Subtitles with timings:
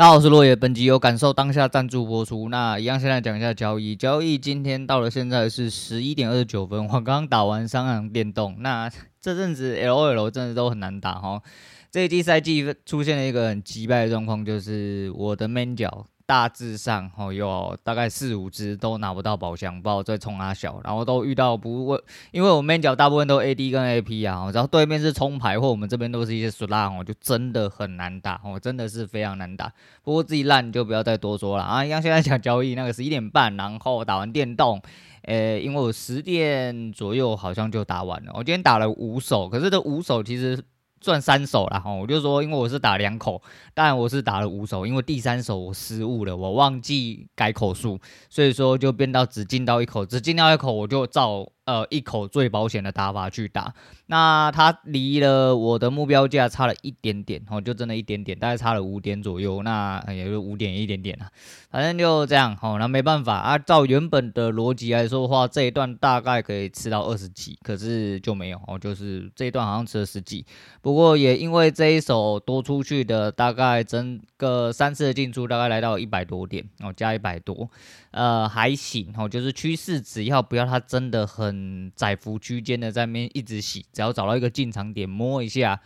[0.00, 0.56] 大家好，我是落叶。
[0.56, 2.48] 本集有感受当下赞助播出。
[2.48, 3.94] 那一样，先来讲一下交易。
[3.94, 6.86] 交易今天到了，现在是十一点二十九分。
[6.86, 8.56] 我刚刚打完三场电动。
[8.60, 8.90] 那
[9.20, 11.42] 这阵子 LOL 真的都很难打哈。
[11.90, 16.06] 这一季赛季出现了一个很击败的状况，就是我的 main 角。
[16.30, 29.72] 大致上哦，有大概四五只都拿不到宝箱，不知道在冲阿小，然后都遇到不问，因为我们边角大部分都 AD 跟 AP 啊，然后对面是冲牌或我们这边都是一些苏拉哦，就真的很难打哦，真的是非常难打。
[30.04, 31.84] 不过自己烂就不要再多说了啊。
[31.84, 34.80] 像现在讲交易那个十一点半，然后打完电动，
[35.22, 38.30] 诶，因为我十点左右好像就打完了。
[38.34, 40.62] 我今天打了五手，可是这五手其实。
[41.00, 43.42] 赚三手了哈，我就说，因为我是打两口，
[43.74, 51.50] 当然我是打了五手，因为第三手我失误了，我忘记改口数，所以说就变到只进到一口，只进到一口我就照。
[51.66, 53.72] 呃，一口最保险的打法去打，
[54.06, 61.30] 那他离了我的目标价差了一点点哦，就真的一点点，大概差了五点左右，那也就五点一点点啊，
[61.70, 70.44] 反正就这样哦，那没办法啊，照原本的逻辑来说的话，这一段大概可以吃到二十几，可是就没有哦，就是这一段好像吃了十几，
[70.80, 77.70] 不过也因为这一手多出去的，大概整个三次的进出大概来到一百多点哦，加一百多。
[78.12, 85.80] 呃，还行哦，就是趋势，只要不要它真的很嗯窄幅区间的在那边一直洗，只要找到一个进场点摸一下，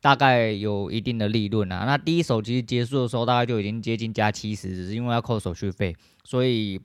[0.00, 1.84] 大概有一定的利润啊。
[1.84, 6.80] 那第一手其实结束的时候，大概就已经接近加七十，只是因为要扣手续费，所以。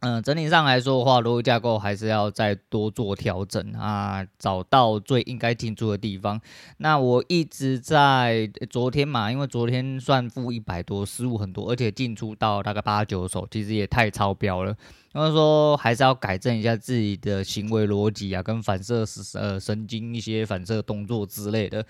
[0.00, 6.38] 嗯，整体上来说的话，如果架构还是要再多做调整啊，找到最应该进出的地方。
[6.76, 14.76] 那我一直在昨天嘛，因为昨天算负一百多，失误很多，而且进出到大概八九手，其实也太超标了。
[15.14, 21.86] 他们说还是要改正一下自己的行为逻辑啊，跟反射呃神经一些反射动作之类的。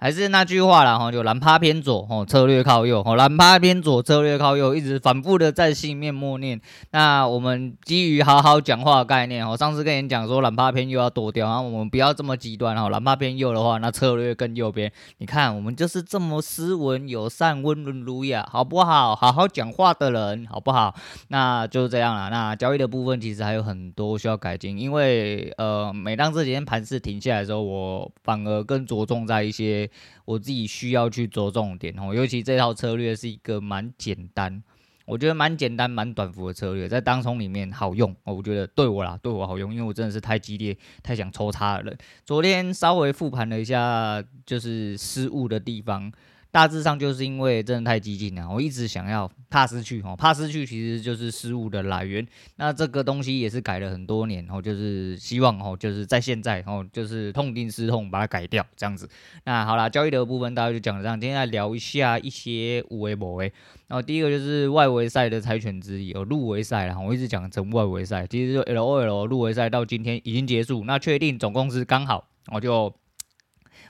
[0.00, 6.60] 还是那句话啦，哈，就蓝趴偏左，吼，策略靠右，吼，蓝趴偏左，策略靠右，一直反复的在心里面默念。
[6.92, 14.92] 那我们基于好好讲话的概念，我上次跟你讲说蓝趴偏右要躲掉，然后我们不要这么极端，哈，蓝趴偏右的话，那策略更右边。
[15.18, 19.16] 你看，我们就是这么斯文、友善、温润、儒雅，好不好？
[19.16, 20.94] 好好讲话的人，好不好？
[21.26, 22.30] 那就这样了。
[22.30, 29.87] 那交易的部分其实还有很多需要改进，因为呃，每当这几天盘势停下来的时候，我反而更着重在一些。
[30.24, 34.62] 我自己需要去着重点哦，尤其这套策略是一个蛮简单，
[35.06, 38.34] 我觉得蛮简单、蛮短幅的策略，在当冲里面好用哦。
[38.34, 41.94] 我觉得对我啦，对我好用，因为我真的是太激烈、太想抽他了。
[42.24, 46.12] 昨天稍微复盘了一下，就是失误的地方。
[46.50, 52.26] 大致上就是因为真的太激进了，我一直想要怕失去哦，怕失去其实就是失误的来源。
[52.56, 59.06] 那这个东西也是改了很多年哦，就是希望哦，就是在现在哦，就是痛定思痛把它改掉这样子。
[59.44, 63.54] 那好啦，交易的部分大家就讲这样，今天来聊一下一些有的没的。
[63.86, 72.92] 然后第一个就是外围赛的猜拳之一哦，入围赛啦，我一直讲成外围赛，其实就 LOL 入围赛到今天已经结束，那确定总共是刚好，我就。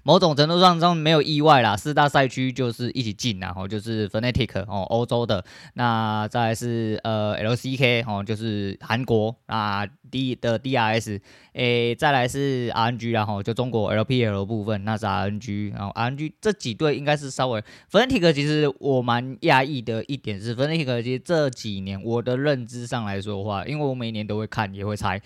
[0.02, 5.44] 某种程度上中没有意外啦，四大赛区就是一起进，然后就是 Fnatic 哦，欧洲的，
[5.74, 11.20] 那再来是呃 LCK 哦，就是韩国啊 D 的 DRS，
[11.52, 25.20] 诶，再来是 RNG 然后就中国 LPL 部分，那是 RNG，然后 RNG 这几队应该是稍微 Fnatic 其实我蛮讶异的一点是 Fnatic 其实这几年我的认知上来说的话，因为我每年都会看也会猜。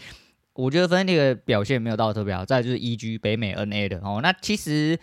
[0.54, 4.98] 我觉得 Fnatic 的表现没有到特别好，再就是 EG 北美 NA 的哦，那其实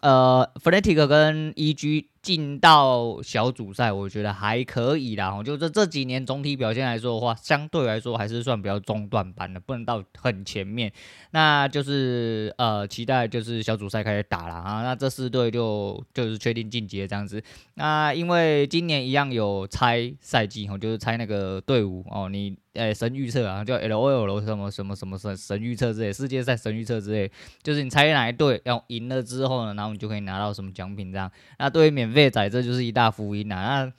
[0.00, 2.06] 呃 Fnatic 跟 EG。
[2.22, 5.34] 进到小组赛，我觉得还可以啦。
[5.36, 10.92] 哦，就这这几年总体表现来说的话，相对来说还是算比较中段班的，不能到很前面。
[11.32, 14.82] 那就是呃，期待就是小组赛开始打了啊。
[14.82, 17.42] 那这四队就就是确定晋级这样子。
[17.74, 27.30] 那因为今年一样有猜赛季哦，就是猜那个队伍哦，你诶神预测啊，叫 LOL 什么什么什么神神预测之类，世界赛神预测之类，
[27.62, 31.30] 就是你猜哪一队要赢了之后呢，然后你就可以拿到什么奖品这样。
[31.58, 33.92] 那对于免费仔，这就是一大福音呐、那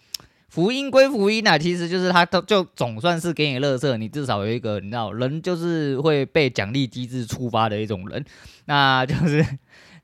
[0.50, 8.24] 福音归福音呐、其实就是他都就总算是给你乐色，你至少有一个，你知道，人就是会被奖励机制触发的一种人，
[8.66, 9.44] 那就是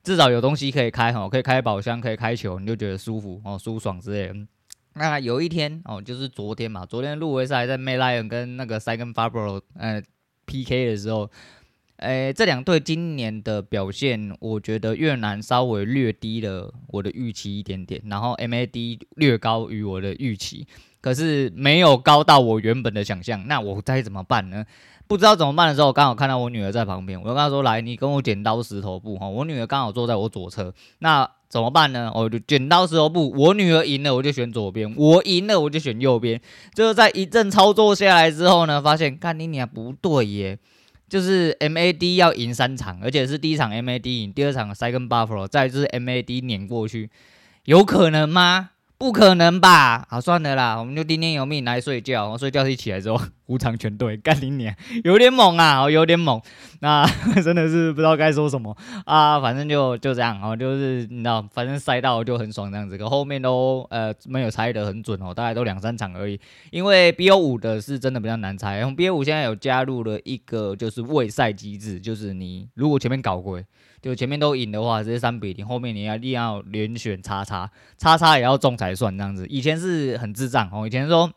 [0.03, 4.35] 至少有东西可以开哈，可以开宝箱，可以开球，你就觉得舒服哦，舒爽之类的。
[4.95, 10.01] 那有一天哦，就是昨天嘛，昨天入围赛在 May Lion 跟那个 Saigon Fabro 呃
[10.45, 11.29] PK 的时候。
[11.99, 20.65] 诶，这两队今年的表现，我觉得越南稍微略低了我的预期一点点，然后 MAD 略高于我的预期，
[21.01, 23.45] 可是没有高到我原本的想象。
[23.47, 24.65] 那我该怎么办呢？
[25.07, 32.11] 不知道怎么办的时候，刚好看到我女儿在旁边，我就跟她说：“来，你跟我剪刀石头布哈。”我女儿刚好坐在我左侧，那怎么办呢？
[32.15, 36.39] 我就剪刀石头布，我女儿赢了我就选左边，我赢了我就选右边。
[36.75, 40.59] 就是在一阵操作下来之后呢，发现干你娘不对耶，
[41.09, 47.09] 就是 MAD 要赢三场，而且是第一场 MAD 赢，第二场 Second Buffalo，再就是 MAD 碾过去，
[47.65, 48.69] 有可能吗？
[48.99, 50.05] 不可能吧？
[50.09, 52.29] 好，算了啦，我们就听天由命来睡觉。
[52.29, 53.17] 我睡觉一起来之后，
[53.47, 54.75] 五场全对，干你娘，
[55.05, 56.41] 有点猛啊，有点猛。
[56.81, 57.05] 那
[57.41, 58.75] 真的是不知道该说什么
[59.05, 62.97] 啊，反正就就这样哦，就是你知道，反正赛道就很爽这样子。
[62.97, 66.37] 可后面都呃没有猜得很准哦，大概都两三场而已。
[66.69, 73.61] 因为 BO 五的是真的比较难猜，然后 BO 五现在有加入了一个就是未赛机制，就是你如果前面搞过。
[74.01, 79.45] 就前面都赢的话，直接三比零，后面你要一定要连选叉叉，叉叉也要中才算这样子。
[79.47, 81.31] 以前是很智障哦，以前说。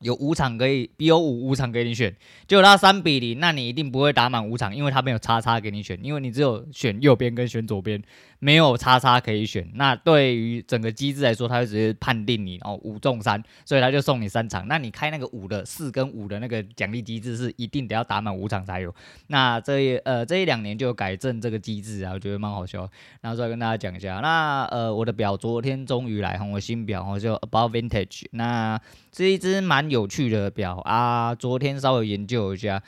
[0.00, 2.14] 有五场可以，BO 五五场给你选，
[2.46, 8.00] 结果他三比零，那你一定不会打满五场，因为他没有叉叉给你选，因为你只有选右边跟选左边，
[8.38, 9.66] 没有叉叉可以选。
[9.74, 14.68] 那对于整个机制来说，他会直接判定你哦五中三，所以他就送你三场。
[14.68, 18.94] 那你开那个五的四跟五的那个奖励机制是一定得要打满五场才有。
[19.28, 22.86] 那这一呃这一两年就改正这个机制啊，我觉得蛮好笑。
[23.22, 28.78] 然后再跟大家讲一下，那呃我的表昨天终于来，我新表哦就 About Vintage，那
[29.16, 29.86] 是一只蛮。
[29.86, 32.82] 有趣的表啊，昨天稍微研究一下，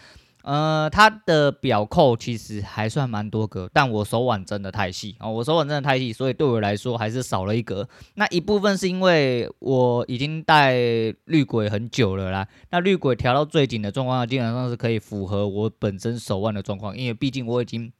[0.49, 7.87] 呃，它的表扣其实还算蛮多格，但我手腕真的太细哦，我手腕真的太细，所以对我来说还是少了一格。
[8.15, 10.75] 那一部分是因为我已经戴
[11.27, 17.93] 绿鬼很久了啦，那绿鬼调到最紧的状况下，基本上是可以符合我本身手腕的状况，因为毕竟我已经。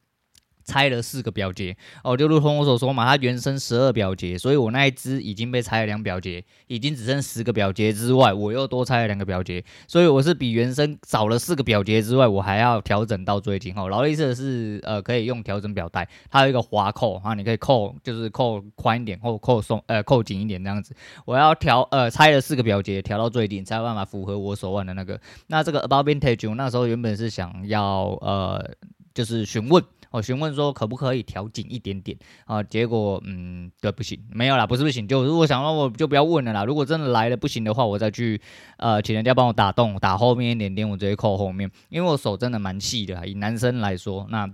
[0.69, 13.89] 拆了四个表节哦，就如同我所说嘛，它原生十二表节，所以我那一只已经被拆了两表节，已经只剩十个表节之外，我又多拆了两个表节，所以我是比原生少了四个表节之外，我还要调整到最紧哦。
[13.89, 20.95] 劳力士是呃可以用调整表带，它有一个滑扣啊，你可以扣就是扣宽一点或扣松呃扣紧一点这样子。
[21.25, 25.19] 我要调呃拆了四个表节，调到最紧才有办法符合我手腕的那个。
[25.47, 28.73] 那这个 About Vintage 我那时候原本是想要呃
[29.15, 29.83] 就是询问。
[30.11, 32.63] 我询问说可不可以调紧一点点啊？
[32.63, 36.65] 结果嗯，对，不行，没有啦，不是不行，就如果想让我就不要问了啦。
[36.65, 38.41] 如果真的来了不行的话，我再去
[38.77, 43.27] 呃请人家帮我打洞，打后面一点点，我直接扣后面，因为我手真的蛮细的。
[43.27, 44.49] 以男生来说，那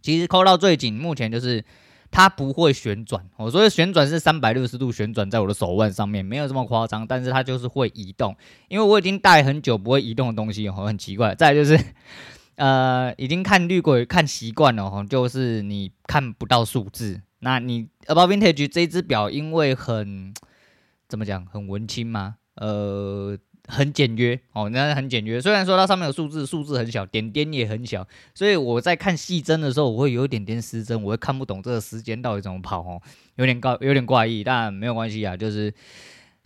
[0.00, 1.62] 其实扣到最紧，目前就是
[2.10, 3.22] 它不会旋转。
[3.36, 8.34] 我说的旋转是三百六十度旋转在我的手腕上面，没有这么夸张，但是它就是会移动。
[8.68, 11.34] 因为我已经戴很久不会移动的东西，哦，很奇怪。
[11.34, 11.78] 再来就是。
[12.58, 17.20] 呃，已经看绿鬼看习惯了哈，就是你看不到数字。
[17.38, 20.34] 那你 About Vintage 这支表，因为很
[21.08, 23.38] 怎么讲，很文青嘛，呃，
[23.68, 25.40] 很简约哦，那很简约。
[25.40, 33.00] 虽然说它上面有数字，数字很小，点点也很小，所以我在看细针的时候，我会有一点点失真，我会看不懂这个时间到底怎么跑哦，
[33.36, 35.72] 有点高，有点怪异，但没有关系啊，就是。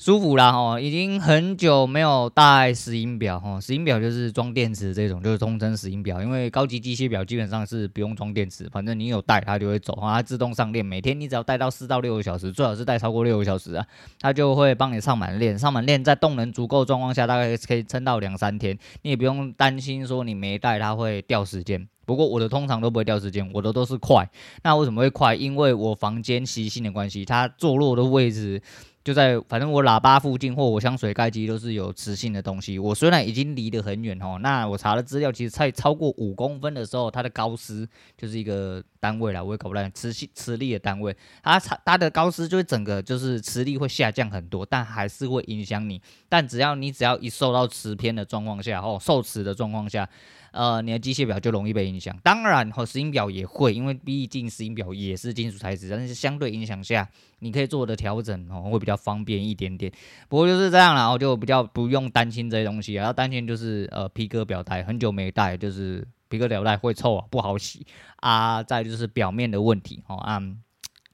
[0.05, 6.21] 舒服啦哈，已经很久没有戴石英表哈，石英表就是装电池这种，就是通称石英表。
[6.21, 13.87] 因为高级机械表基本上是不用装电池，反正你有带它就会走啊，它自动上链，每天你只要带到四到六个小时，最好是带超过六个小时啊，
[14.19, 21.87] 它就会帮你上满链，上满链在动能足够状况下，大概可以撑到两三天，你也不用担心说你没带它会掉时间。
[22.05, 24.29] 不过我的通常都不会掉时间，我的都是快。
[24.65, 25.37] 那为什么会快？
[25.37, 28.61] 因为我房间习性的关系，它坐落的位置。
[29.05, 32.79] 就在反正我喇叭附近或我香水盖机都是有磁性的东西。
[32.79, 46.01] 我虽然已经离得很远哦，那我查了资料，其实在超过五公分的时候，它的高斯就是一个单位啦，我也搞不来磁性磁力的单位，它它的高斯就会整个就是磁力会下降很多，但还是会影响你。
[46.29, 50.09] 但只要你只要一受到磁偏的状况下哦，受磁的状况下。
[50.53, 52.17] 呃，你的机械表就容易被影响。
[52.23, 59.91] 当然，和石英表也会，因为毕竟石英表也是金属材质，但是相对影响下，你可以做的调整哦，会比较方便一点点。
[60.29, 63.07] 不过就是这样啦，我就比较不用担心这些东西啊。
[63.07, 68.63] 要担心就是呃皮革表带很久没戴，就是皮革表带会臭啊，不好洗啊。
[68.63, 70.39] 再就是表面的问题哦，啊，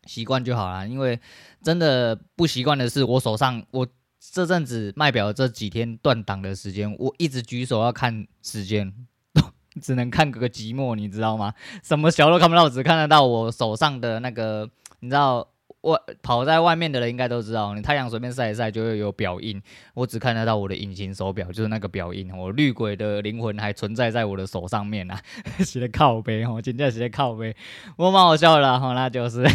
[0.06, 0.88] 习惯就好了。
[0.88, 1.18] 因为
[1.62, 3.86] 真的不习惯的是，我手上我
[4.18, 8.92] 这阵子卖表这几天断档的时间，我一直举手要看时间。
[9.78, 11.54] 只能看个寂寞，你知道吗？
[11.82, 14.68] 什么小都看不到，只看得到我手上的那个，
[15.00, 15.48] 你知道。
[15.80, 19.62] 我跑在外面的人应该都知道，你太阳随便晒一晒就会有表印。
[19.94, 22.30] 我只看得到我的隐形手表，就是那个表印。
[22.36, 25.20] 我绿鬼的灵魂还存在在我的手上面啊，
[25.64, 27.54] 写的靠背哦，今天写的靠背，
[27.96, 28.92] 我蛮好笑的哈。
[28.92, 29.46] 那就是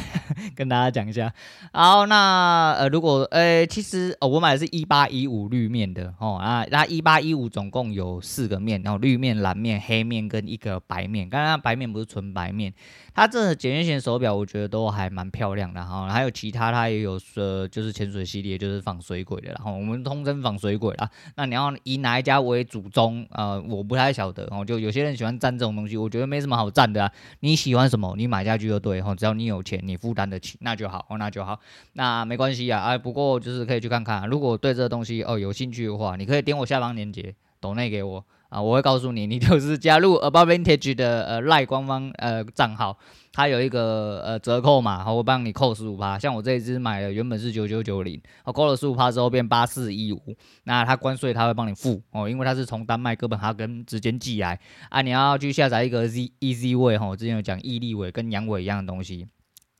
[0.55, 1.31] 跟大家讲一下。
[1.73, 11.29] 好，那呃，如果呃、其实哦，我买的是一八一五绿面的哦啊，那一八一五总共有四个面，然后绿面、蓝面、黑面跟一个白面。
[11.29, 12.73] 刚刚白面不是纯白面，
[13.15, 16.09] 它这简约型手表我觉得都还蛮漂亮的哈。
[16.09, 21.09] 还有其他它也有呃，就是潜水系列，就是仿水鬼的，然后我们通称仿水鬼啦。
[21.35, 23.25] 那你要以哪一家为主宗？
[23.29, 24.65] 呃，我不太晓得哦。
[24.65, 27.11] 就有些人喜欢占这种东西，我觉得没什么好占的啊。
[27.41, 29.13] 你喜欢什么，你买下去就对哈。
[29.13, 31.59] 只要你有钱，你负担得起，那就好哦，那就好。
[31.93, 38.25] 那没关系啊，哎，不过就是可以去看看，如果对这个东西哦有兴趣的话，你可以点我下方链接，抖内给我。
[38.53, 42.95] 啊，我会告诉你， 你就是加入 Above Vintage 的呃赖官方呃账号，
[43.31, 46.19] 它有一个呃折扣码，我帮你扣十五趴。
[46.19, 50.21] 像我这一支买的原本是九九九零，我扣了十五趴之后变八四一五，
[50.65, 59.25] 那它关税它会帮你付哦，因为它是从丹麦哥本哈根直接寄来啊，你要去下载一个 Z Easy Way 哈，我之前有讲毅力尾跟阳尾一样的东西。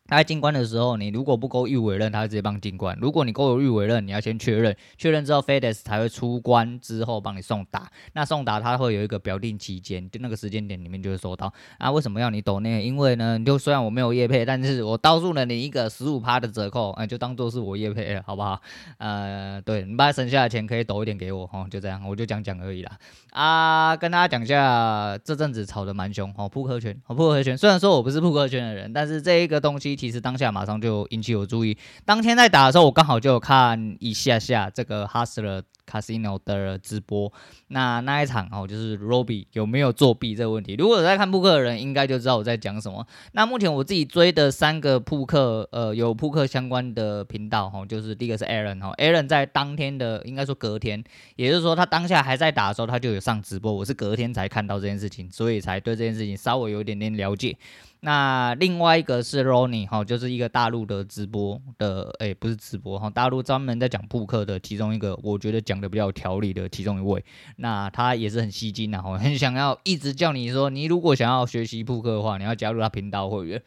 [0.06, 7.90] 他在进关的时候，你如果不勾玉委任，他会直接帮你进关；如果你勾有玉委任，你要先确认，确认之后 FedEx 才会出关之后帮你送达。
[8.12, 11.52] 那送达他会有一个表定期间，就那个时间点里面就会收到。
[11.78, 12.84] 啊，为什么要你抖内？
[12.84, 18.62] 因为呢，就虽然我没有业配，但是我倒数了你一个十五趴的折扣，哎、就当做是我业配了，好不好？
[18.98, 22.92] 呃，对，你把省下的钱可以抖一点给我，哦，就这样，我就讲讲而已啦。
[23.32, 27.58] 啊，跟大家讲一下，这阵子炒得蛮凶，哦，扑克圈，哦，扑克圈。
[27.58, 29.93] 虽然说我不是扑克圈的人，但是这一个东西。
[29.96, 31.78] 其实当下马上就引起我注意。
[32.06, 37.32] 当天在打的时候，我刚好就有看一下下这个 Hustler Casino 的直播。
[37.68, 40.76] 那那一场哦，就是 Robbie 有没有作弊这个问题。
[40.76, 43.06] 如果有在看扑克的人，应该就知道我在讲什么。
[43.32, 51.04] 那目前我自己追的三个扑克，呃，有扑克相关的频道哈，就是第一个是 Aaron 哈，Aaron 在当天的应该说隔天，
[51.36, 53.74] 也就是说他当下还在打的时候，他就有上直播。
[53.74, 57.58] 我是隔天才看到这件事情，所以才对这件事情稍微有一点点了解。
[58.06, 67.24] 那另外一个是 Ronnie 哈，就是一个大陆的直播的，诶、欸，不是直播哈，大陆专门在讲扑克的其中一个，我觉得讲的比较有条理的其中一位。
[67.56, 73.64] 那他也是很吸睛的哈，很想要一直叫你说，你如果想要学习扑克的话，你要加入他频道会员。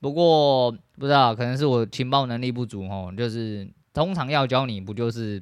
[0.00, 5.40] 不过不知道，可能是我情报能力不足哈，就是通常要教你不就是。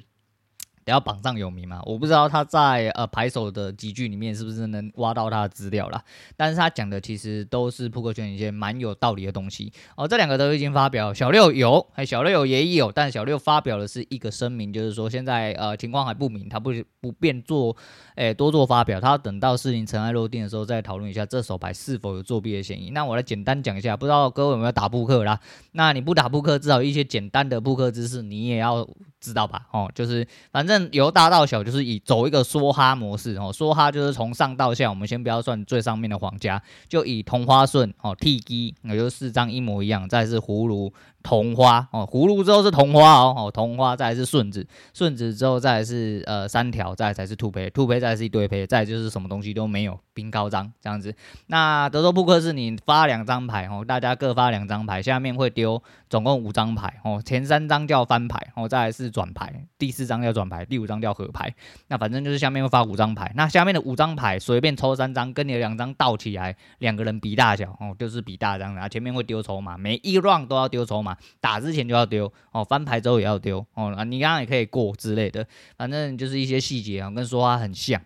[0.85, 1.81] 也要榜上有名嘛？
[1.83, 5.99] 我不知道他在呃牌手的集聚里面是不是能挖到他的资料啦。
[6.37, 10.07] 但是他讲的其实都是扑克圈一些蛮有道理的东西哦。
[10.07, 17.75] 这两个都已经发表，小六有，还小六有也有，但小六发表的是一个声明，就是说现在呃情况还不明，他不不便做
[18.13, 22.91] 诶、多做发表，他要等到事情尘埃落定的时候再讨论一下这手牌是否有作弊的嫌疑。
[22.91, 25.39] 那我来简单讲一下，不知道各位有没有打扑克啦？
[25.71, 28.87] 那你不打扑克，至少一些简单的扑克知识你也要
[29.25, 29.67] 知道吧？
[29.71, 30.85] 哦，就是反正。
[30.91, 33.51] 由大到小，就是以走一个梭哈模式哦。
[33.51, 40.07] 梭哈就是从上到下，我们先不要算最上面的皇家，就以同花顺哦、，T G，，也就是四张一模一样。
[40.07, 40.93] 再是葫芦。
[41.25, 51.15] 同花哦，葫芦之后是同花哦，哦同花，再来是顺子，顺子之后再来是呃三条，再来才是兔胚，兔胚再来是一堆胚，再来就是什么东西都没有，冰高张这样子。
[51.47, 61.51] 那德州扑克是你发两张牌哦，大家各发两张牌，下面会丢总共五张牌哦，前三张叫翻牌哦，再来是转牌，第四张叫转牌，第五张叫合牌。
[61.87, 71.14] 那反正就是下面会发五张牌，那下面的五张牌随便抽三张，跟你两张倒起来，两个人比大小哦，就是比大张，然后前面会丢筹码，每一 round 都要丢筹码。
[71.39, 78.01] 打之前就要丢哦，翻牌之后也要丢哦，你刚刚也可以过之类的，反正就是一些细节啊，跟说话很像。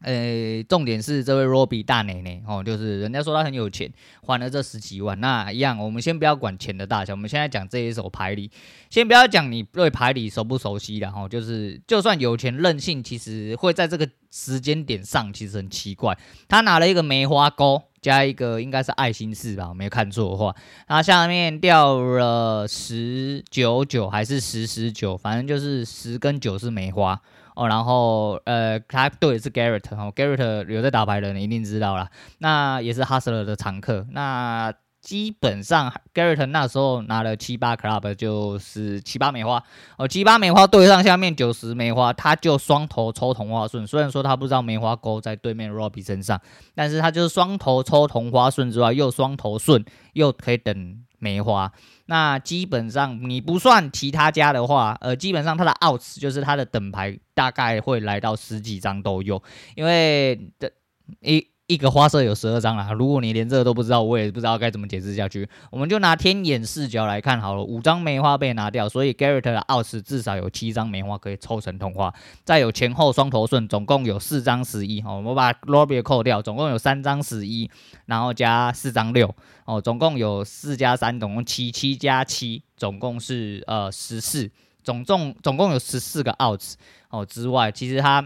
[0.00, 8.50] 呃、重点是这位 Robbie 大奶奶哦，就是人家说他很有钱，还了这十几万，那一样，我们先不要管钱的大小，我们现在讲这一手牌理，
[8.90, 16.16] 先不要讲你对牌理熟不熟悉的哈，就是就算有钱任性，其实会在这个时间点上，其实很奇怪，
[16.48, 17.82] 他拿了一个梅花钩。
[18.00, 20.54] 加一个应该是爱心四吧，我没看错的话，
[20.86, 27.20] 它下面掉了十九九还是十十九，反正就是十跟九是梅花
[27.58, 27.68] 哦。
[27.68, 34.06] 然后呃，他对的是 Garrett 哦，Garrett 有在打牌的你一定知道啦，那也是 Hustler 的常客。
[34.12, 39.62] 那基本上 Garrett 那时候拿了七八 club 就是七八梅花
[39.96, 43.86] 哦，七八梅花对上下面九十梅花，他就双头抽同花顺。
[43.86, 46.38] 虽然说他不知道梅花勾在对面 Robbie 身上，
[46.74, 49.84] 但是他就是双头抽同花顺之外，又双头顺，
[50.14, 51.72] 又可以等梅花。
[52.08, 59.42] 那基本上你不算其他家的话，呃，基本上他的 outs 就是他的等牌大概会来到十几张都有，
[59.76, 60.72] 因为的
[61.20, 61.46] 一。
[61.68, 65.46] 一个花色有十二张啦，如果你连这个都不知道，我也不知道该怎么解释下去。
[65.70, 72.10] 我们就拿天眼视角来看好了，五张梅花被拿掉，所以 Garrett 的 outs 至少有七张梅花可以抽成同花，
[72.42, 75.02] 再有前后双头顺，总共有四张十一。
[75.02, 77.70] 哦，我们把 Robbie 扣掉，总共有三张十一，
[78.06, 79.34] 然后加四张六，
[79.66, 84.50] 哦，总共有四加三，总共七，七加七，总共是呃十四，
[84.82, 86.76] 总共总共有十四个 outs
[87.10, 88.24] 哦之外，其实他。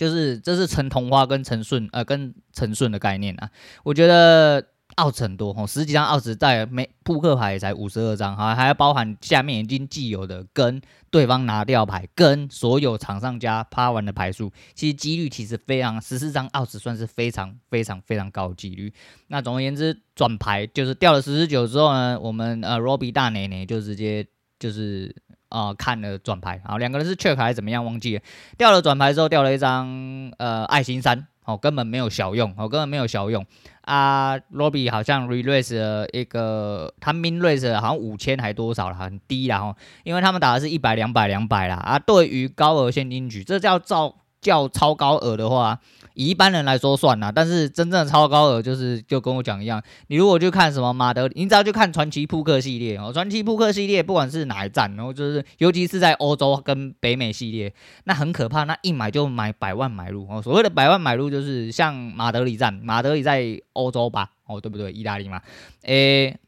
[0.00, 3.50] 就是这是陈同花跟陈顺呃跟陈顺的概念啊，
[3.84, 4.66] 我觉得
[4.96, 10.80] odds 很多哦，十几张 odds 在每扑克牌才五十二张，哈，还要包含下面已经既有的跟
[11.10, 18.90] 对方拿掉牌，跟所有场上加趴完的牌数，其实几率其实非常，十四张 odds 算是非常非常非常高几率。
[19.26, 24.26] 那总而言之，转牌就是掉了十四九之后呢，我们呃 Robbie 大奶奶就直接
[24.58, 25.14] 就是
[25.50, 28.22] 啊、看了转牌，然后两个人是 check 还是怎么样忘记了，
[28.56, 31.26] 掉了转牌之后掉了一张呃爱心三。
[31.44, 33.44] 哦，根本没有小用，哦，根本没有小用
[33.80, 41.98] 啊！Robby 好像 release 了一个，他 min raise 好像五千还多少了，很低啦哈，因为他们打的是一百、两百、两百啦啊。
[41.98, 44.14] 对于高额现金局，这叫造。
[44.40, 45.78] 叫超高额的话，
[46.14, 57.72] 以一般人来说算啦，但是真正的超高额就是就跟我讲一样，你如果去看什么马德，你只要去看传奇扑克系列哦，传奇扑克系列不管是哪一站，然后就是尤其是在欧洲跟北美系列，
[58.04, 60.42] 那很可怕，那一买就买百万买入哦。
[60.42, 64.90] 所谓的百万买入就是像马德里站，马德里在欧洲吧，哦对不对？
[64.92, 65.40] 意大利嘛，
[65.82, 66.38] 诶。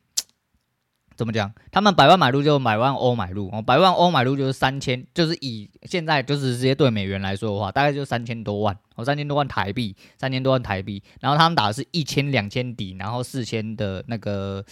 [1.16, 1.52] 怎么讲？
[1.70, 11.02] 他们百万买入就百万欧买入哦，百万欧买入就是三千，就是以现在就是直接对美元来说的话，大概就三千多万哦，三千多万台币，三千多万台币。
[11.20, 14.64] 然后他们打的是一千两千底，然后四千的那个。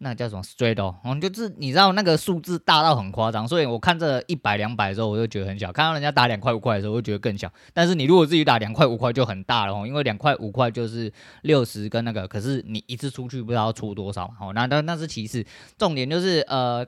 [0.00, 7.52] 那叫什么 straight 哦，就是你知道那个数字大到很夸张，所以我看这一百两百的时候，我就觉得很小；看到人家打两块五块的时候，我就觉得更小。
[7.74, 11.12] 但是你如果自己打两块五块就很大了哦，因为两块五块就是
[11.42, 14.52] 六十跟那个，可是你一次出去不知道要出多少哦。
[14.54, 15.44] 那那那是其次，
[15.76, 16.86] 重点就是呃，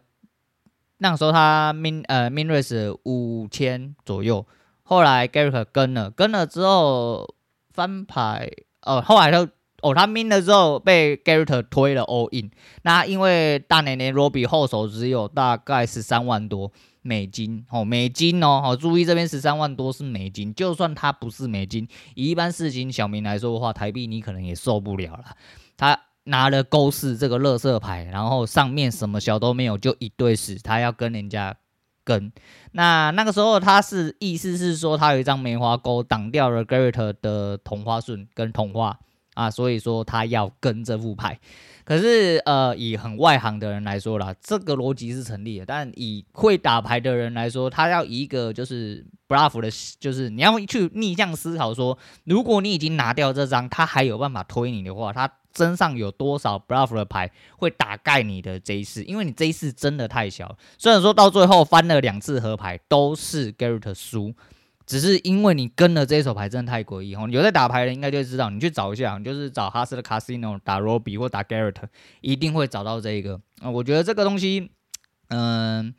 [0.99, 4.47] 那时候他 min 呃 min raise 五千左右，
[4.85, 7.35] 后来 Garrett 跟了跟了之后
[7.73, 8.49] 翻牌，
[8.83, 9.49] 呃，后来他。
[9.83, 12.51] 哦，他 min 了之后被 Garrett 推了 all in，
[12.83, 16.71] 那因为大年年 Robbie 后手只有大概十三万多
[17.03, 25.37] 美金哦，美金哦，好注意这边十三万多是美金，就算他不是美金，以一般市井小民来说的话，台币你可能也受不了了。
[25.77, 31.57] 他拿了勾四这个乐色牌，然后上面什么小都没有，就一对死，他要跟人家
[32.05, 32.31] 跟。
[32.73, 38.99] 那那个时候他是意思是说他有一张梅花勾挡掉了 Garrett 的同花顺跟同花。
[39.35, 41.39] 啊，所以说他要跟这副牌，
[41.85, 45.65] 可是呃，以很外行的人来说啦，这个逻辑是成立的。
[45.65, 59.05] 但以会打牌的人来说，他要一个就是 bluff 的，就是你要去逆向思考说，如果你已经拿掉这张，他还有办法推你的话，他身上有多少 bluff 的牌会打盖你的 J 四？
[59.05, 64.35] 因为你 J 四真的太小，虽然说到最后翻了两次合牌都是 Garrett 输。
[64.91, 71.77] 只是因为你跟了这一手牌真的太诡异哦，有在打牌的应该就知道，你去找一下，就是找哈斯的 Casino 打 Robbie 或打 Garrett，
[72.23, 73.71] 一定会找到这一个啊。
[73.71, 74.73] 我觉得这个东西，
[75.29, 75.95] 嗯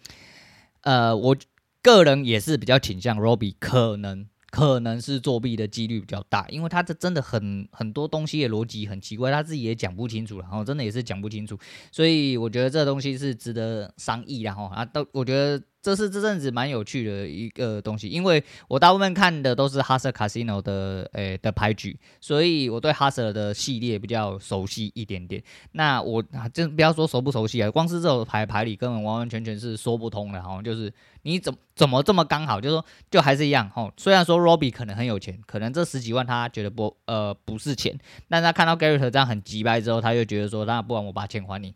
[0.82, 1.38] 呃，我
[1.82, 11.58] 个人也是比较倾向 Robbie 可能可能是作弊的几率比较大，因为他这真的很很多东西的逻辑很奇怪，他自己也讲不清楚，然后真的也是讲不清楚，
[11.94, 15.64] 所以我觉得这东西是值得商议的哈啊，都我觉得。
[15.82, 25.42] 这是这阵子蛮有趣的一个东西，因为我大部分看的都是 Hustler Casino 的诶、的牌局，所以我对 Hustler 的系列比较熟悉一点点。
[25.72, 33.92] 那我就不要说熟不熟悉啊，光是这种牌牌里根本完完全全是说不通的哈，就是你怎么怎么这么刚好，就是说就还是一样哈。
[33.98, 37.98] 虽然说 Robbie 可能很有钱，可能这十几万他觉得不呃不是钱，
[38.30, 41.74] 但他看到 Garrett 这样很急掰之后，他就觉得说，那不然我把钱还你。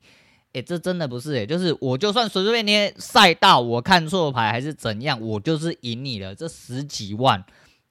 [0.55, 6.33] 诶、欸，这真的不是诶、就是我就算随随便便赛道，我看错牌还是怎样，我就是赢你了。
[6.33, 7.43] 这十几万，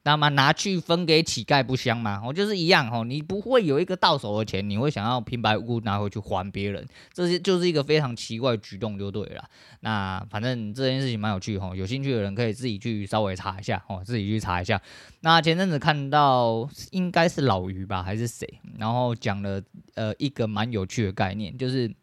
[0.05, 2.22] 那么拿去分给乞丐不香吗？
[2.24, 9.44] 我就是一样哦，你不会有一个到手的钱，你会想要平白无故拿回去还别人，这些就是一个非常奇怪的举动，就对了。
[9.81, 14.81] 那反正这件事情蛮有趣哈，有兴趣的人可以自己去稍微查一下哦，自己去查一下。
[15.20, 18.48] 那前阵子看到应该是老于吧，还是谁？
[18.79, 19.62] 然后讲了
[19.96, 21.94] 呃一个蛮有趣的概念，就是。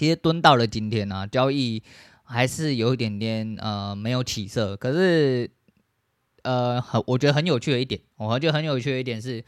[0.00, 1.82] 其实蹲到了今天呢、啊，交易
[2.22, 4.74] 还是有一点点呃没有起色。
[4.74, 5.50] 可是
[6.42, 9.44] 呃很，我觉得很有趣的一点，我觉得很有趣的一点是，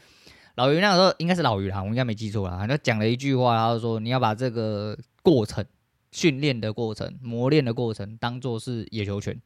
[0.53, 5.65] 老于那个时候应该是老于啦，我应该没记错啦，他讲了一句话，他就说你要把这个过程、
[6.11, 9.41] 训练的过程、磨练的过程当做是野球拳。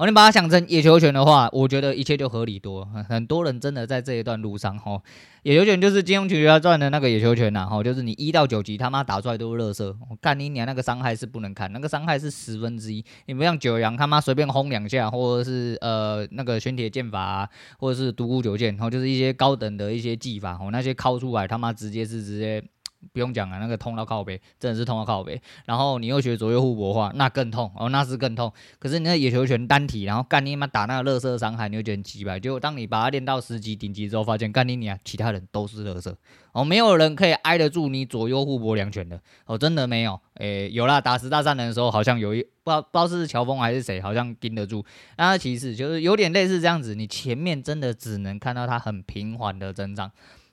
[0.00, 2.88] 哦，你把它想成野球拳的话，我觉得一切就合理多。
[3.06, 5.02] 很多人真的在这一段路上，吼，
[5.42, 9.94] 野球拳就是金庸群侠传的那个野球拳呐，吼，就是你一到九级他妈打出来都是乐色。
[10.08, 13.04] 我干你娘，那个伤害是不能看，那个伤害是十分之一。
[13.26, 17.46] 你不像九阳他妈随便轰两下，或者是呃那个玄铁剑法，
[17.78, 22.64] 或者是独孤九剑，然后就是一些高等的一些技法，吼，那些敲出来他妈直接是直接
[23.12, 25.40] 不用讲了，那个痛到靠北，真的是痛到靠北。
[25.64, 28.52] 然后你又学左右互搏的话，那更痛哦，那是更痛。
[28.78, 32.38] 可是你那野球拳单体，然后干你妈打那个垃圾伤害，你会觉得很奇怪。
[32.38, 36.14] 结果当你把它练到十级顶级之后，发现干你娘，其他人都是垃圾
[36.52, 40.20] 哦，没有人可以挨得住你左右互搏两拳的哦，真的没有。
[40.34, 44.84] 诶，有啦，打十大战人的时候，好像有一不知道不知道是乔峰还是谁，好像盯得住。
[45.16, 50.10] 那其实就是有点类似这样子，你前面真的只能看到它很平缓的增长。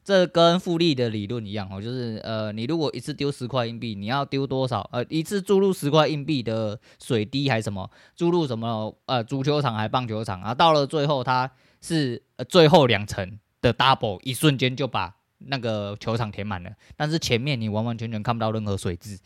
[0.08, 4.90] 这跟复利的理论一样哦，就是呃，你如果一次丢十块硬币，你要丢多少？
[4.94, 7.92] 呃，一次注入十块硬币的水滴还是什么？
[8.16, 8.98] 注入什么？
[9.08, 10.56] 呃，足球场还棒球场啊？
[10.56, 16.72] 到了最后，它是呃最后两层的 double，一瞬间就把那个球场填满了。
[16.96, 19.20] 但是前面你完完全全看不到任何水渍，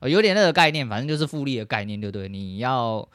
[0.00, 2.28] 呃，有点那个概念，反正就是复利的概念，对不对？
[2.28, 3.08] 你要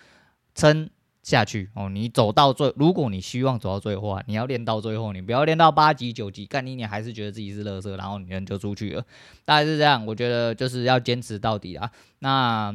[0.56, 0.90] 撑。
[1.22, 9.06] 下去哦，你走到最，如果你希望走到最后啊，你要练到最后，你不要练到八级九级，干你你还是觉得自己是乐色，然后你人就出去了，
[9.46, 10.06] 大概是这样。
[10.06, 11.92] 我觉得就是要坚持到底啊。
[12.20, 12.74] 那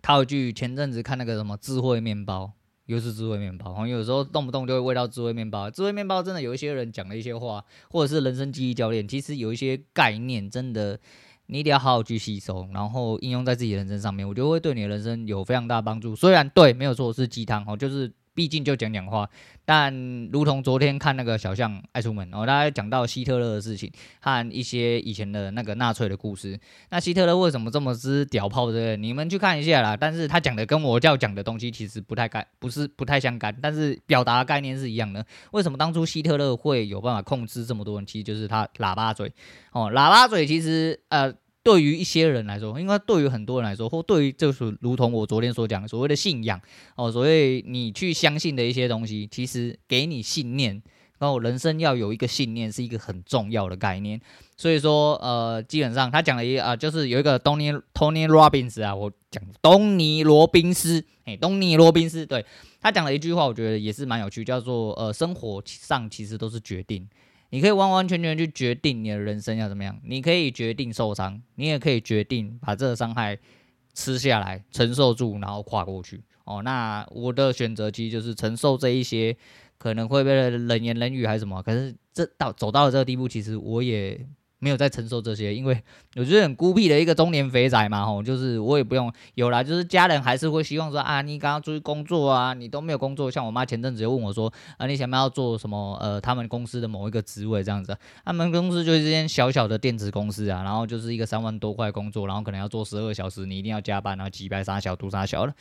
[0.00, 2.52] 套一句前阵子看那个什么智慧面包，
[2.86, 5.70] 又是智慧面包，好像有时候动不动就会喂到智慧面包。
[5.70, 10.98] 智慧面包真的有一些人讲了一些话，或者是人生记忆教练，其实有一些概念真的。
[11.46, 16.16] 你一定要好好去吸收，然后应用在自己的人生上面，我觉得会对你的人生有非常大帮助。
[16.16, 19.28] 虽然对，没有错，是鸡汤哦，就是毕竟就讲讲话。
[19.66, 26.58] 但如同昨天看那个小象爱出门，哦，大家讲到希特勒的事情和一些以前的那个纳粹的故事。
[26.90, 28.66] 那希特勒为什么这么之屌炮？
[28.66, 28.96] 对不对？
[28.98, 29.96] 你们去看一下啦。
[29.96, 35.24] 但是他讲的跟我要讲的东西其实不太干，不是不太相干，但是表达概念是一样的。
[35.52, 38.04] 为什么当初希特勒会有办法控制这么多人？
[38.04, 39.32] 其实就是他喇叭嘴
[39.72, 41.32] 哦，喇叭嘴其实呃。
[41.64, 46.60] 对于一些人来说，应该对于很多人来说，或对于就是如同我昨天所讲的所谓的信仰
[46.94, 50.82] 哦，所谓你去相信的一些东西，其实给你信念，
[51.18, 54.20] 然后人生要有一个信念是一个很重要的概念。
[54.56, 62.44] 所以说，呃，基本上他讲了一啊、就是有一个东尼 Tony Robbins 啊，我讲东尼罗宾斯，哎，东尼罗宾斯，对，
[62.80, 67.08] 他讲了一句话，我觉得也是蛮有趣，叫做呃，生活上其实都是决定。
[67.54, 73.38] 你可以完完全全去决定你的人生要怎么样，你可以决定受伤，你也可以决定把这个伤害
[73.94, 76.20] 吃下来，承受住，然后跨过去。
[76.46, 79.36] 哦，那我的选择其实就是承受这一些
[79.78, 84.26] 可能会被冷言冷语还是什么，可是这到走到了这个地步，其实我也。
[84.64, 85.78] 没有在承受这些，因为
[86.16, 95.98] 我觉得很孤僻的一个中年肥仔嘛，吼，就是我也不用有啦，就是家人还是会希望说啊，你刚刚出去工作啊，你都没有工作，像我妈前阵子就问我说啊，你想不要做什么？
[96.00, 105.52] 呃，他们公司的某一个职位这样子，他们公司就是一间小小的电子公司啊，然后就是一个三万多块工作，然后可能要做十二小时，你一定要加班，然后几百杀小，多三小了。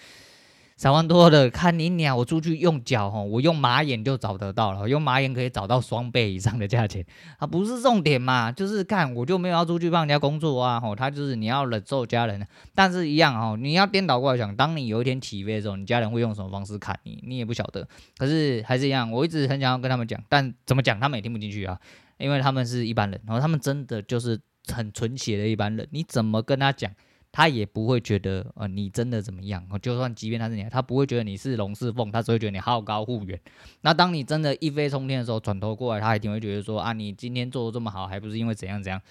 [0.75, 7.05] 三万多的，看你鸟，我出去用脚吼，我用马眼就找得到了，用马眼可以找到双倍以上的价钱，
[7.37, 21.79] 啊，不是重点嘛，就是看我就没有要出去帮人家工作啊，吼，他就是你要忍受家人，但是一样哦，你要颠倒过来想，当你有一天起飞的时候，你家人会用什么方式看你，你也不晓得，可是还是一样，我一直很想要跟他们讲，但怎么讲他们也听不进去啊，
[22.17, 24.39] 因为他们是一般人，然后他们真的就是
[24.73, 26.91] 很纯血的一般人，你怎么跟他讲？
[27.33, 29.67] 他也不会觉得，呃，你真的怎么样？
[29.81, 33.37] 就算即便他是你，他不会觉得你是龙是凤，他只会觉得你好高骛远。
[33.81, 39.01] 那当你真的一飞冲天的时候，转头过来，他一定会觉得说，啊，你今天做的这么好，还不是因为怎样怎样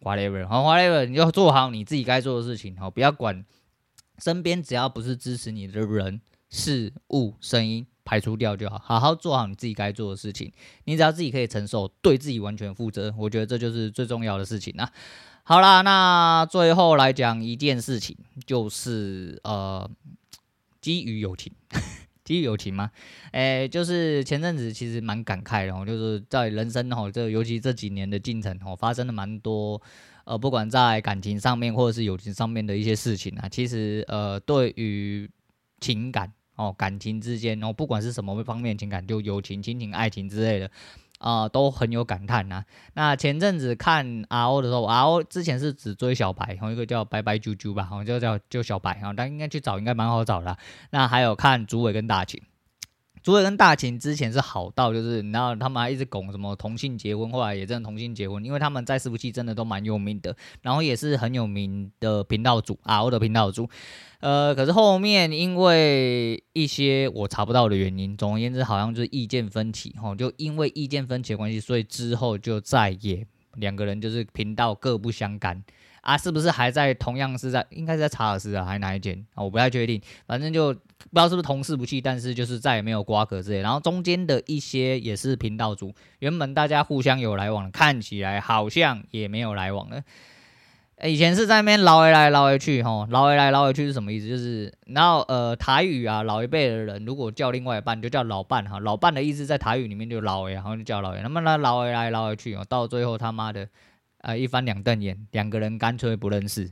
[0.00, 3.44] ？Whatever，好，Whatever，你就做好你自己该做的事情，好，不要管
[4.18, 10.50] 身边只要不是支持你的人、事物、声音，排除掉就好，好好做好你自己该做的事情。
[10.84, 14.90] 你只要自己可以承受，对自己完全负责，我觉得这就是最重要的事情啊。
[15.50, 19.90] 好啦，那最后来讲一件事情，就是呃，
[20.80, 21.52] 基于友情，
[22.22, 22.92] 基于友情吗？
[23.32, 29.82] 诶，就是前阵子其实蛮感慨的，就是在人生哦，这尤其这几年的进程哦，发生了蛮多
[30.24, 35.28] 呃，不管在感情上面或者是友情上面的一些事情啊，其实呃，对于
[35.80, 40.70] 情感哦，感情之间哦，不管是什么方面情感，就友情、亲情、爱情之类的。
[41.20, 50.56] 啊、都很有感叹呐、那前阵子看 RO 的时候，RO 之前是只追小白，然后一个叫白白啾啾吧，好像就叫就小白，然后大家应该去找，应该蛮好找的。
[50.90, 52.40] 那还有看竹尾跟大晴，
[53.22, 63.68] 竹尾跟大秦之前是好到就是，然后他们还一直拱什么同性结婚，后来也真的同性结婚，因为他们在伺服器真的都蛮有名的，然后也是很有名的频道主，RO 的频道主。
[64.20, 75.62] 呃，可是后面因为一些我查不到的原因，总而言之，好像就是意见分歧，吼，就因为意见分歧的关系，所以之后就再也两个人就是频道各不相干
[76.00, 79.42] 啊，是不是还在同样是在，应该是在查尔斯啊，还是哪一间啊？
[79.42, 83.60] 我不太确定，反正就不知道是不是同事不弃，但是就是再也没有瓜葛之类。
[83.60, 90.02] 然后中间的一些也是频道主，原本大家互相有来往，看起来好像也没有来往了。
[91.02, 94.28] 以前是在那边捞回来捞回去，吼，捞回来捞回去是什么意思？
[94.28, 98.78] 就是，然后呃，台语啊，老一辈的人如果叫另外一半，就叫老伴哈。
[98.80, 101.20] 老伴的意思在台语里面就捞回，然后就叫捞回。
[101.22, 103.66] 那么呢，捞回来捞回去哦，到最后他妈的，
[104.20, 106.70] 呃，一翻两瞪眼，两个人干脆不认识，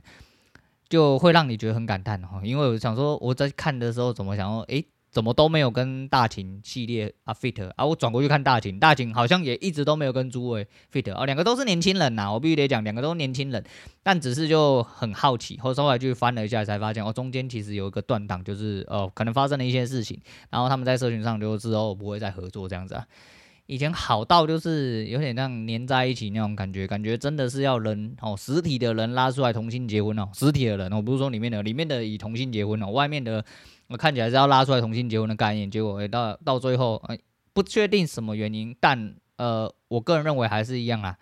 [0.87, 2.41] 就会让你觉得很感叹哈。
[2.43, 4.85] 因为我想说，我在看的时候怎么想说，诶。
[5.11, 13.65] 怎么都没有跟大秦系列啊 fit 啊，我转过去看大秦，大秦好像也一直都没有跟诸位 fit 啊，两个都是年轻人呐，我必须得讲，两个都是年轻人，
[14.03, 23.03] 但只是就很好奇，后后来就翻了一下，才发现哦，中间其实有一个断档，就是哦，可能发生了一些事情，然后他们在社群上就之后不会再合作这样子啊。
[23.69, 33.45] 以前好到就是有点像黏在一起那种感觉，感觉真的是要人哦，实体的人拉出来同性结婚哦，实体的人哦，不是说里面的，里面的以同性结婚哦，外面的
[33.87, 37.19] 我看起来是要拉出来同性结婚的概念，结果到到最后，哎，
[37.53, 41.15] 不确定什么原因，但呃，我个人认为还是一样啊，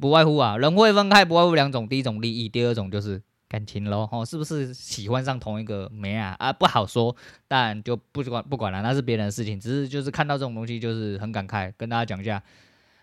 [0.00, 3.22] 不外乎啊，人会分开，不外乎两种，第一种利益，第二种就是。
[3.48, 6.34] 感情咯，哦，是不是喜欢上同一个没啊？
[6.38, 7.14] 啊，不好说，
[7.46, 9.60] 但就不管不管了，那是别人的事情。
[9.60, 12.42] 只是就是看到这种东西，就是很感慨，跟大家讲一下，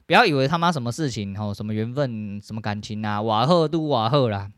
[0.05, 4.51] 不要以为他妈什么事情哦，什么缘分，什么感情啊，瓦赫都瓦赫啦，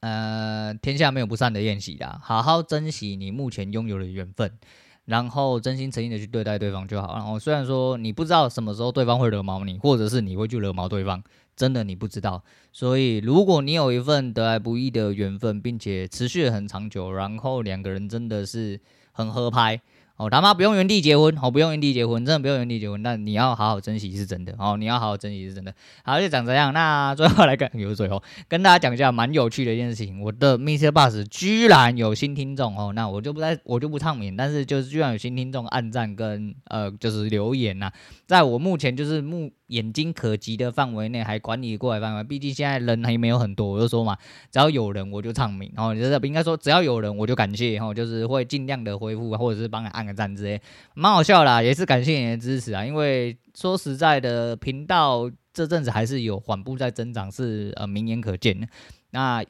[0.00, 4.58] 呃，天下没有不散的宴席啦，好好珍惜你目前拥有的缘分，
[5.06, 7.14] 然后真心诚意的去对待对方就好。
[7.14, 11.22] 然后虽然说你不知道什么时候对方会惹毛你，或者是你会去惹毛对方。
[11.56, 12.44] 真的你不知道，
[12.78, 18.78] 所以如果你有一份得来不易的缘分，并且持续很长久，然后两个人真的是
[19.10, 19.80] 很合拍。
[20.16, 23.02] 哦，他妈不用原地结婚，哦，不用原地结婚，真的不用原地结婚。
[23.02, 25.74] 但你要好好珍惜是真的，哦，你要好好珍惜是真的。
[26.04, 26.72] 好，就长这样。
[26.72, 37.90] 那最后来看， 有最后跟大家讲一下蛮有趣的一件事情，我的 MixerBox 居然有新听众哦，那我就不再我就不唱名，但是就是居然有新听众按赞跟呃就是留言呐、
[38.26, 44.14] 在我目前就是目眼睛可及的范围内还管理过来范围，毕竟现在人还没有很多，我就说嘛，
[44.50, 50.18] 只要有人我就唱名，然后就是应该说只要有人我就感谢，然后就是会尽量的回复或者是帮你按个。
[50.18, 50.60] 赞之类，
[50.94, 52.84] 蛮好笑啦，也是感谢你的支持啊。
[52.84, 58.66] 因为说实在的，频道这阵子还是有缓步在增长，是呃明眼可见的。
[59.12, 59.44] 那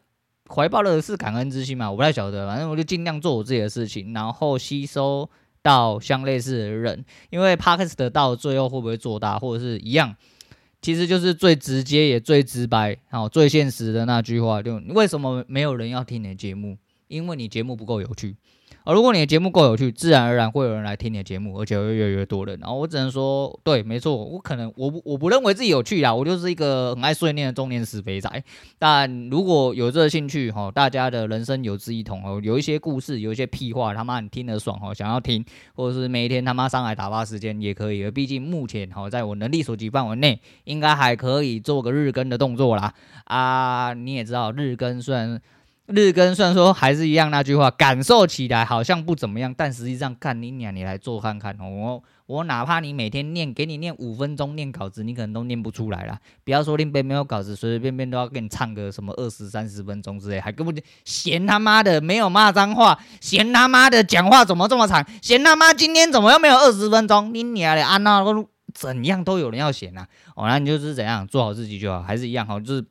[0.47, 5.31] 怀抱的是感恩之心嘛，我不太晓得，反正我就尽量做我自己的事情，然后吸收
[5.63, 7.05] 到相类似的人。
[7.31, 10.15] 因为 Podcast 到最后会不会做大，或者是一样，
[10.81, 16.77] 其实就是最直接也最直白，然后最现实的那句话，就为什么没有人要听你的节目？
[17.09, 18.37] 因为你节目不够有趣。
[18.89, 22.59] 而如果你的节目够有趣，自然而然会有人来听你的节目，而且会越来越多人。
[22.59, 28.43] 然后我只能说，对，没错，我可能我不我不认为自己有趣啦，我就是一个很爱碎念的中年死肥宅。
[28.79, 38.11] 但如果有这个兴趣哈，大家的人生有志一同哦，有一些故事，有一些屁话，他妈你听得爽哦，想要听，或者是每一天他妈上来打发时间也可以。
[38.11, 42.95] 毕竟目前哈，在我能力所及范围内，应该还可以做个日更的动作啦。
[43.25, 45.39] 啊，你也知道日更虽然。
[45.89, 51.67] 日更虽然说还是一样那句话，感受起来好像不怎么样，但实际上看你俩，你来做看看哦。
[51.67, 56.19] 我我哪怕你每天念，给你念五分钟念稿子，你可能都念不出来啦。
[56.45, 67.33] 不要说林北没有稿子，随随便便都要给你唱个什么二十三十分钟之类，还根本就嫌他妈的没有骂脏话，嫌他妈的讲话怎么这么长，嫌他妈今天怎么又没有二十分钟？
[67.33, 68.23] 你俩的安娜
[68.75, 70.07] 怎样都有人要嫌、啊。
[70.37, 72.85] 哦，那你就是怎样做好自己就好，还是一样好，就是。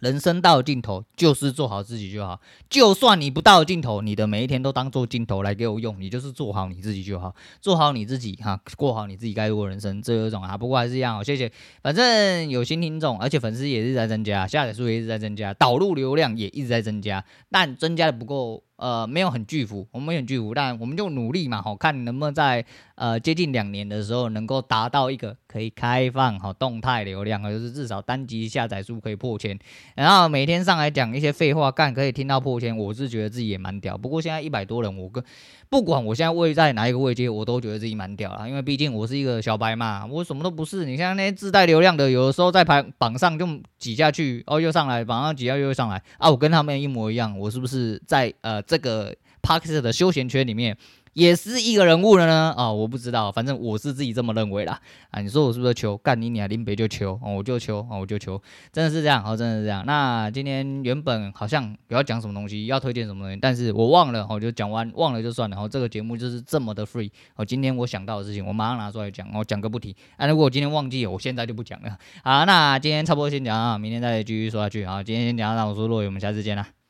[0.00, 2.40] 人生到尽头，就是做好自己就好。
[2.68, 5.98] 就算你不到尽头，你的每一天都当做镜头来给我用。
[5.98, 10.02] 你就是做好你自己就好，做好你自己哈，过好你自己该过的人生。
[10.02, 11.50] 这有一种啊，不过还是一样，谢谢。
[11.82, 18.62] 反正有新听众，而且粉丝也一直在增加，下载数也一直在增加，导入流量也一直在增加，但增加的不够。
[18.76, 22.64] 呃，没有很巨幅，我们很巨幅，但我们就努力嘛，好看能不能在
[22.96, 29.56] 呃接近两年的时候能够达到一个可以开放好动态流量，就是至少单集下载数可以破千，
[29.94, 33.96] 然后每天上来讲一些废话，干可以听到破千，我是觉得自己也蛮屌。
[33.96, 35.22] 不过现在一百多人，我跟
[35.68, 40.84] 不管我现在位在哪一个位阶，我都觉得自己蛮屌了，因为毕竟我是一个小白嘛，我什么都不是。
[40.84, 43.46] 你像那些自带流量的，有的时候在排榜上就
[43.78, 48.63] 挤下去，哦又上来，榜上挤下又上来啊，我跟他们一模一样，我是不是在呃？
[48.66, 50.76] 这个 Podcast 的休闲圈里面
[51.12, 54.80] 也是一个人物了呢啊、哦，我不知道，反正我是自己这么认为啦
[55.12, 55.20] 啊。
[55.20, 59.84] 你说我是不是求干你俩林北就求哦，我就求哦，我就求，真的是这样哦，真的是这样。
[59.86, 65.54] 那今天原本好像不要讲什么东西，要推荐什么东西，但是我忘了，我就讲完，忘了就算了。
[65.54, 67.44] 然后这个节目就是这么的 free 哦。
[67.44, 69.94] 今天我想到的事情，我马上拿出来讲，我讲个不停。
[70.16, 71.96] 啊，如果我今天忘记，我现在就不讲了。
[72.24, 74.84] 好，那今天差不多先讲啊，明天再继续说下去。
[74.84, 76.83] 好，今天先讲到这，我说洛伟，我们下次见啦。